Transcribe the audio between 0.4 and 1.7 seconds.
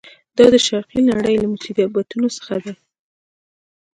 د شرقي نړۍ له